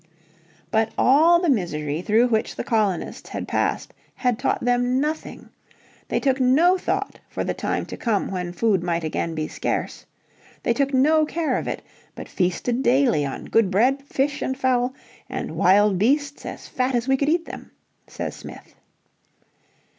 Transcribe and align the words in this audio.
But 0.71 0.93
all 0.97 1.39
the 1.39 1.47
misery 1.51 2.01
through 2.01 2.29
which 2.29 2.55
the 2.55 2.63
colonists 2.63 3.29
had 3.29 3.47
passed 3.47 3.93
had 4.15 4.39
taught 4.39 4.65
them 4.65 4.99
nothing. 4.99 5.49
They 6.07 6.19
took 6.19 6.39
no 6.39 6.75
thought 6.75 7.19
for 7.29 7.43
the 7.43 7.53
time 7.53 7.85
to 7.85 7.95
come 7.97 8.31
when 8.31 8.51
food 8.51 8.81
might 8.81 9.03
again 9.03 9.35
be 9.35 9.47
scarce. 9.47 10.07
They 10.63 10.73
took 10.73 10.91
no 10.91 11.23
care 11.27 11.55
of 11.55 11.67
it, 11.67 11.83
but 12.15 12.27
feasted 12.27 12.81
daily 12.81 13.23
on 13.27 13.45
good 13.45 13.69
bread, 13.69 14.01
fish 14.01 14.41
and 14.41 14.57
fowl 14.57 14.95
and 15.29 15.55
"wild 15.55 15.99
beasts 15.99 16.47
as 16.47 16.67
fat 16.67 16.95
as 16.95 17.07
we 17.07 17.15
could 17.15 17.29
eat 17.29 17.45
them," 17.45 17.69
says 18.07 18.35
Smith. 18.35 18.73